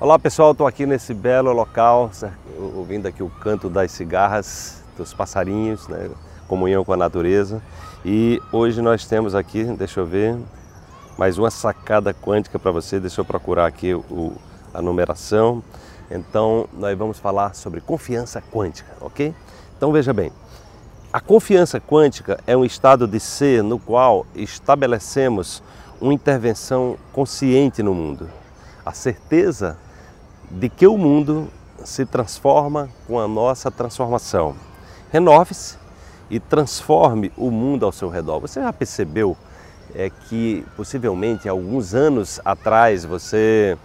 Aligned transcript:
Olá 0.00 0.16
pessoal, 0.16 0.52
estou 0.52 0.64
aqui 0.64 0.86
nesse 0.86 1.12
belo 1.12 1.52
local, 1.52 2.08
ouvindo 2.76 3.06
aqui 3.08 3.20
o 3.20 3.28
canto 3.28 3.68
das 3.68 3.90
cigarras, 3.90 4.80
dos 4.96 5.12
passarinhos, 5.12 5.88
né? 5.88 6.08
comunhão 6.46 6.84
com 6.84 6.92
a 6.92 6.96
natureza. 6.96 7.60
E 8.04 8.40
hoje 8.52 8.80
nós 8.80 9.04
temos 9.06 9.34
aqui, 9.34 9.64
deixa 9.64 9.98
eu 9.98 10.06
ver, 10.06 10.38
mais 11.18 11.36
uma 11.36 11.50
sacada 11.50 12.14
quântica 12.14 12.60
para 12.60 12.70
você, 12.70 13.00
deixa 13.00 13.20
eu 13.20 13.24
procurar 13.24 13.66
aqui 13.66 13.92
o, 13.92 14.36
a 14.72 14.80
numeração. 14.80 15.64
Então 16.08 16.68
nós 16.74 16.96
vamos 16.96 17.18
falar 17.18 17.56
sobre 17.56 17.80
confiança 17.80 18.40
quântica, 18.40 18.92
ok? 19.00 19.34
Então 19.76 19.90
veja 19.90 20.12
bem, 20.12 20.30
a 21.12 21.20
confiança 21.20 21.80
quântica 21.80 22.38
é 22.46 22.56
um 22.56 22.64
estado 22.64 23.04
de 23.04 23.18
ser 23.18 23.64
no 23.64 23.80
qual 23.80 24.24
estabelecemos 24.36 25.60
uma 26.00 26.14
intervenção 26.14 26.96
consciente 27.12 27.82
no 27.82 27.92
mundo. 27.92 28.30
A 28.86 28.92
certeza 28.92 29.76
de 30.50 30.68
que 30.68 30.86
o 30.86 30.96
mundo 30.96 31.48
se 31.84 32.04
transforma 32.04 32.88
com 33.06 33.18
a 33.18 33.28
nossa 33.28 33.70
transformação. 33.70 34.54
Renove-se 35.10 35.76
e 36.30 36.38
transforme 36.38 37.32
o 37.36 37.50
mundo 37.50 37.86
ao 37.86 37.92
seu 37.92 38.08
redor. 38.08 38.40
Você 38.40 38.60
já 38.60 38.72
percebeu 38.72 39.36
é, 39.94 40.10
que 40.10 40.64
possivelmente 40.76 41.48
alguns 41.48 41.94
anos 41.94 42.40
atrás 42.44 43.04
você 43.04 43.76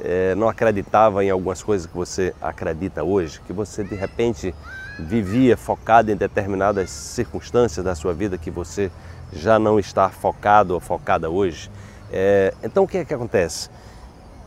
é, 0.00 0.34
não 0.34 0.48
acreditava 0.48 1.24
em 1.24 1.30
algumas 1.30 1.62
coisas 1.62 1.86
que 1.86 1.96
você 1.96 2.34
acredita 2.40 3.02
hoje, 3.02 3.40
que 3.46 3.52
você 3.52 3.82
de 3.84 3.94
repente 3.94 4.54
vivia 4.98 5.56
focado 5.56 6.10
em 6.10 6.16
determinadas 6.16 6.90
circunstâncias 6.90 7.84
da 7.84 7.94
sua 7.94 8.12
vida 8.12 8.36
que 8.36 8.50
você 8.50 8.90
já 9.32 9.58
não 9.58 9.78
está 9.78 10.10
focado 10.10 10.74
ou 10.74 10.80
focada 10.80 11.30
hoje. 11.30 11.70
É, 12.12 12.52
então 12.62 12.84
o 12.84 12.88
que 12.88 12.98
é 12.98 13.04
que 13.04 13.14
acontece? 13.14 13.70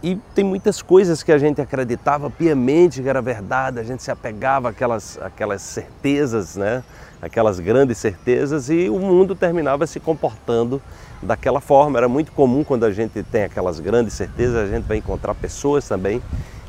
E 0.04 0.18
tem 0.36 0.44
muitas 0.44 0.82
coisas 0.82 1.24
que 1.24 1.32
a 1.32 1.38
gente 1.38 1.62
acreditava 1.62 2.30
piamente 2.30 3.02
que 3.02 3.08
era 3.08 3.22
verdade, 3.22 3.80
a 3.80 3.84
gente 3.84 4.04
se 4.04 4.12
apegava 4.12 4.70
àquelas, 4.70 5.18
àquelas 5.22 5.62
certezas, 5.62 6.58
né? 6.58 6.84
aquelas 7.22 7.58
grandes 7.58 7.98
certezas, 8.00 8.70
e 8.70 8.90
o 8.90 9.00
mundo 9.00 9.34
terminava 9.34 9.88
se 9.88 10.02
comportando 10.02 10.82
daquela 11.22 11.62
forma. 11.62 11.98
Era 11.98 12.10
muito 12.10 12.34
comum 12.34 12.66
quando 12.66 12.84
a 12.84 12.92
gente 12.92 13.24
tem 13.24 13.44
aquelas 13.44 13.80
grandes 13.80 14.14
certezas, 14.14 14.58
a 14.58 14.68
gente 14.68 14.84
vai 14.84 14.98
encontrar 14.98 15.34
pessoas 15.36 15.88
também 15.88 16.22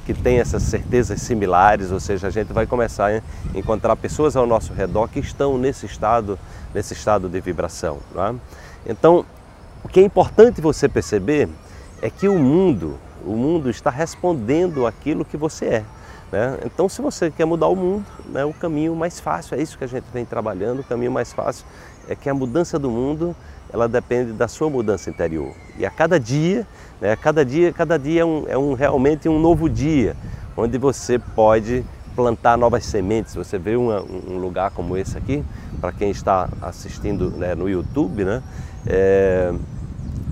que 0.07 0.15
têm 0.15 0.39
essas 0.39 0.63
certezas 0.63 1.21
similares, 1.21 1.91
ou 1.91 1.99
seja, 1.99 2.29
a 2.29 2.31
gente 2.31 2.53
vai 2.53 2.67
começar 2.67 3.11
a 3.11 3.59
encontrar 3.59 3.97
pessoas 3.97 4.37
ao 4.37 4.47
nosso 4.47 4.73
redor 4.73 5.09
que 5.09 5.19
estão 5.19 5.59
nesse 5.59 5.87
estado, 5.87 6.39
nesse 6.73 6.93
estado 6.93 7.29
de 7.29 7.41
vibração. 7.41 7.99
É? 8.17 8.35
Então, 8.87 9.25
o 9.83 9.89
que 9.89 9.99
é 9.99 10.03
importante 10.05 10.61
você 10.61 10.89
perceber 10.89 11.49
é 12.05 12.11
que 12.11 12.29
o 12.29 12.39
mundo, 12.39 12.99
o 13.25 13.35
mundo 13.35 13.71
está 13.71 13.89
respondendo 13.89 14.87
aquilo 14.87 15.25
que 15.25 15.39
você 15.39 15.65
é. 15.65 15.85
Né? 16.31 16.59
Então, 16.67 16.87
se 16.87 17.01
você 17.01 17.31
quer 17.31 17.47
mudar 17.47 17.69
o 17.69 17.75
mundo, 17.75 18.05
né, 18.27 18.45
o 18.45 18.53
caminho 18.53 18.95
mais 18.95 19.19
fácil, 19.19 19.57
é 19.57 19.63
isso 19.63 19.79
que 19.79 19.85
a 19.85 19.87
gente 19.87 20.05
vem 20.13 20.23
trabalhando, 20.23 20.81
o 20.81 20.85
caminho 20.85 21.11
mais 21.11 21.33
fácil 21.33 21.65
é 22.07 22.15
que 22.15 22.29
a 22.29 22.35
mudança 22.35 22.79
do 22.79 22.91
mundo 22.91 23.35
ela 23.73 23.89
depende 23.89 24.33
da 24.33 24.47
sua 24.47 24.69
mudança 24.69 25.09
interior. 25.09 25.55
E 25.79 25.87
a 25.87 25.91
cada 25.91 26.21
dia, 26.21 26.67
né, 27.01 27.17
cada 27.17 27.43
dia, 27.43 27.73
cada 27.73 27.99
dia 27.99 28.21
é, 28.21 28.25
um, 28.25 28.45
é 28.49 28.59
um, 28.59 28.75
realmente 28.75 29.27
um 29.27 29.41
novo 29.41 29.67
dia, 29.67 30.15
onde 30.55 30.77
você 30.77 31.19
pode 31.19 31.83
plantar 32.15 32.59
novas 32.59 32.85
sementes. 32.85 33.35
Você 33.35 33.57
vê 33.57 33.77
uma, 33.77 34.03
um 34.03 34.37
lugar 34.37 34.73
como 34.73 34.95
esse 34.95 35.17
aqui, 35.17 35.43
para 35.81 35.91
quem 35.91 36.11
está 36.11 36.51
assistindo 36.61 37.31
né, 37.31 37.55
no 37.55 37.67
YouTube, 37.67 38.27
né, 38.27 38.43
é, 38.87 39.55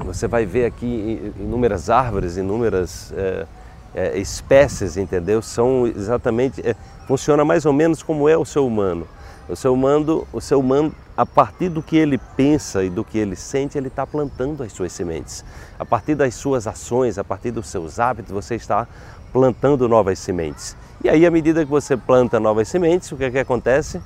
você 0.05 0.27
vai 0.27 0.45
ver 0.45 0.67
aqui 0.67 1.33
inúmeras 1.39 1.91
árvores, 1.91 2.37
inúmeras 2.37 3.13
é, 3.17 3.47
é, 3.95 4.19
espécies, 4.19 4.97
entendeu? 4.97 5.43
São 5.43 5.87
exatamente, 5.87 6.61
é, 6.67 6.75
funciona 7.07 7.45
mais 7.45 7.67
ou 7.67 7.73
menos 7.73 8.03
como 8.03 8.29
é 8.29 8.37
o 8.37 8.45
ser 8.45 8.61
humano. 8.61 9.07
O 9.49 9.57
ser 9.57 9.69
humano, 9.69 10.27
o 10.33 10.41
ser 10.41 10.55
humano, 10.55 10.95
a 11.17 11.27
partir 11.27 11.69
do 11.69 11.83
que 11.83 11.97
ele 11.97 12.19
pensa 12.37 12.85
e 12.85 12.89
do 12.89 13.05
que 13.05 13.19
ele 13.19 13.37
sente, 13.37 13.77
ele 13.77 13.89
está 13.89 14.07
plantando 14.07 14.63
as 14.63 14.73
suas 14.73 14.93
sementes. 14.93 15.45
A 15.79 15.85
partir 15.85 16.15
das 16.15 16.35
suas 16.35 16.67
ações, 16.67 17.19
a 17.19 17.25
partir 17.25 17.51
dos 17.51 17.67
seus 17.69 17.99
hábitos, 17.99 18.33
você 18.33 18.55
está 18.55 18.87
plantando 19.33 19.89
novas 19.89 20.19
sementes. 20.19 20.77
E 21.03 21.09
aí, 21.09 21.27
à 21.27 21.31
medida 21.31 21.65
que 21.65 21.71
você 21.71 21.97
planta 21.97 22.39
novas 22.39 22.69
sementes, 22.69 23.11
o 23.11 23.17
que, 23.17 23.25
é 23.25 23.31
que 23.31 23.39
acontece? 23.39 24.01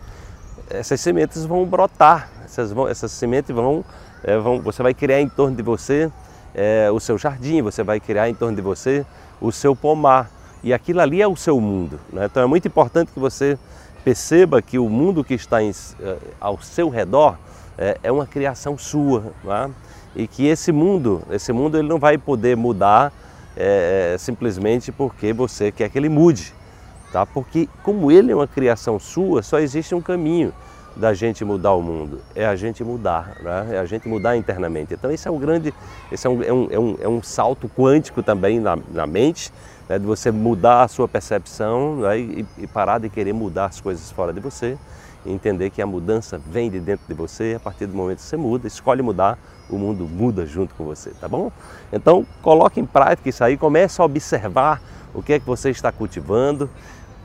Essas 0.71 1.01
sementes 1.01 1.45
vão 1.45 1.65
brotar, 1.67 2.31
essas, 2.45 2.73
vão, 2.73 2.89
essas 2.89 3.13
sementes 3.13 3.55
vão, 3.55 3.85
é, 4.27 4.37
vão, 4.37 4.61
você 4.61 4.83
vai 4.83 4.93
criar 4.93 5.21
em 5.21 5.29
torno 5.29 5.57
de 5.57 5.63
você 5.63 6.11
é, 6.53 6.91
o 6.91 6.99
seu 6.99 7.17
jardim, 7.17 7.63
você 7.63 7.83
vai 7.85 8.01
criar 8.01 8.29
em 8.29 8.35
torno 8.35 8.57
de 8.57 8.63
você 8.63 9.07
o 9.41 9.53
seu 9.53 9.77
pomar. 9.77 10.29
E 10.65 10.73
aquilo 10.75 11.01
ali 11.01 11.23
é 11.23 11.29
o 11.29 11.37
seu 11.37 11.61
mundo. 11.61 12.01
Né? 12.13 12.27
Então 12.27 12.43
é 12.43 12.47
muito 12.47 12.67
importante 12.67 13.13
que 13.13 13.21
você 13.21 13.57
perceba 14.03 14.61
que 14.61 14.79
o 14.79 14.89
mundo 14.89 15.23
que 15.23 15.35
está 15.35 15.63
em, 15.63 15.71
eh, 16.01 16.17
ao 16.41 16.61
seu 16.61 16.89
redor 16.89 17.37
é, 17.79 17.99
é 18.03 18.11
uma 18.11 18.27
criação 18.27 18.77
sua, 18.77 19.33
é? 19.47 19.71
e 20.17 20.27
que 20.27 20.47
esse 20.47 20.73
mundo, 20.73 21.23
esse 21.31 21.53
mundo 21.53 21.79
ele 21.79 21.87
não 21.87 21.99
vai 21.99 22.17
poder 22.17 22.57
mudar 22.57 23.13
é, 23.57 24.17
simplesmente 24.19 24.91
porque 24.91 25.33
você 25.33 25.71
quer 25.71 25.89
que 25.89 25.99
ele 25.99 26.09
mude, 26.09 26.55
tá? 27.13 27.27
Porque 27.27 27.69
como 27.83 28.11
ele 28.11 28.33
é 28.33 28.35
uma 28.35 28.47
criação 28.47 28.99
sua, 28.99 29.43
só 29.43 29.59
existe 29.59 29.95
um 29.95 30.01
caminho 30.01 30.53
da 30.97 31.13
gente 31.13 31.45
mudar 31.45 31.75
o 31.75 31.83
mundo, 31.83 32.21
é 32.35 32.47
a 32.47 32.57
gente 32.57 32.83
mudar, 32.83 33.37
né? 33.43 33.69
é 33.73 33.79
a 33.79 33.85
gente 33.85 34.09
mudar 34.09 34.37
internamente. 34.37 34.95
Então 34.95 35.11
esse 35.11 35.29
é 35.29 35.31
um 35.31 35.39
grande, 35.39 35.73
esse 36.11 36.27
é 36.27 36.31
um, 36.31 36.43
é 36.43 36.53
um, 36.53 36.97
é 37.01 37.09
um, 37.09 37.19
é 37.19 37.23
salto 37.23 37.69
quântico 37.69 38.23
também 38.23 38.59
na, 38.59 38.79
na 38.93 39.07
mente, 39.07 39.53
né, 39.89 39.99
de 39.99 40.07
você 40.07 40.31
mudar 40.31 40.85
a 40.85 40.89
sua 40.89 41.07
percepção 41.07 41.97
né, 41.97 42.19
e, 42.19 42.47
e, 42.59 42.67
parar 42.67 42.99
de 42.99 43.09
querer 43.11 43.33
mudar 43.33 43.67
as 43.67 43.81
coisas 43.81 44.11
fora 44.11 44.33
de 44.33 44.41
você 44.41 44.77
e 45.25 45.33
entender 45.33 45.71
que 45.71 45.83
a 45.83 45.87
mudança 45.87 46.39
vem 46.39 46.71
de 46.71 46.81
dentro 46.81 47.07
de 47.07 47.15
você 47.15 47.55
a 47.57 47.61
partir 47.61 47.87
do 47.87 47.95
momento 47.95 48.19
que 48.19 48.25
você 48.25 48.37
muda, 48.37 48.67
escolhe 48.67 49.03
mudar, 49.03 49.39
o 49.69 49.77
mundo 49.77 50.07
muda 50.09 50.47
junto 50.47 50.75
com 50.75 50.85
você, 50.85 51.11
tá 51.11 51.29
bom? 51.29 51.53
Então 51.93 52.27
coloque 52.43 52.81
em 52.81 52.87
prática 52.87 53.29
isso 53.29 53.45
aí, 53.45 53.57
comece 53.57 54.01
a 54.01 54.05
observar 54.05 54.81
o 55.13 55.23
que 55.23 55.35
é 55.35 55.39
que 55.39 55.47
você 55.47 55.71
está 55.71 55.93
cultivando, 55.93 56.71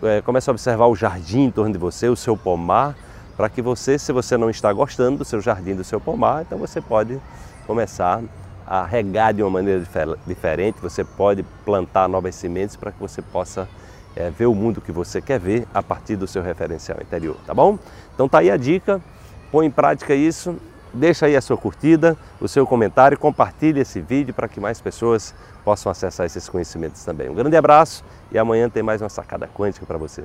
é, 0.04 0.22
comece 0.22 0.50
a 0.50 0.52
observar 0.52 0.88
o 0.88 0.96
jardim 0.96 1.44
em 1.44 1.52
torno 1.52 1.72
de 1.72 1.78
você, 1.78 2.10
o 2.10 2.16
seu 2.16 2.36
pomar, 2.36 2.96
para 3.36 3.50
que 3.50 3.62
você, 3.62 3.98
se 3.98 4.12
você 4.12 4.38
não 4.38 4.50
está 4.50 4.72
gostando 4.72 5.20
do 5.20 5.26
seu 5.26 5.42
jardim, 5.42 5.76
do 5.76 5.84
seu 5.84 6.00
pomar, 6.00 6.44
então 6.44 6.58
você 6.58 6.82
pode 6.82 7.20
começar 7.66 8.22
a 8.66 8.86
regar 8.86 9.34
de 9.34 9.42
uma 9.44 9.50
maneira 9.50 9.84
diferente, 10.26 10.80
você 10.82 11.04
pode 11.04 11.44
plantar 11.66 12.08
novas 12.08 12.36
sementes 12.36 12.76
para 12.76 12.92
que 12.92 13.00
você 13.00 13.22
possa 13.22 13.68
é, 14.16 14.30
ver 14.30 14.46
o 14.46 14.56
mundo 14.56 14.82
que 14.82 14.92
você 14.92 15.22
quer 15.22 15.40
ver 15.40 15.68
a 15.74 15.82
partir 15.82 16.16
do 16.16 16.28
seu 16.28 16.42
referencial 16.42 16.98
interior, 17.02 17.36
tá 17.46 17.54
bom? 17.54 17.78
Então 18.14 18.30
tá 18.30 18.40
aí 18.40 18.52
a 18.52 18.58
dica, 18.58 19.02
põe 19.52 19.66
em 19.66 19.72
prática 19.72 20.14
isso, 20.14 20.56
deixa 20.94 21.26
aí 21.26 21.36
a 21.36 21.42
sua 21.42 21.58
curtida, 21.58 22.18
o 22.40 22.48
seu 22.48 22.66
comentário, 22.68 23.18
compartilhe 23.18 23.80
esse 23.80 24.02
vídeo 24.02 24.34
para 24.34 24.48
que 24.48 24.60
mais 24.60 24.82
pessoas 24.82 25.34
possam 25.64 25.92
acessar 25.92 26.26
esses 26.26 26.48
conhecimentos 26.48 27.04
também. 27.04 27.30
Um 27.30 27.36
grande 27.36 27.56
abraço 27.56 28.04
e 28.32 28.38
amanhã 28.38 28.70
tem 28.70 28.84
mais 28.84 29.02
uma 29.02 29.10
sacada 29.10 29.48
quântica 29.48 29.86
para 29.86 29.98
você. 29.98 30.24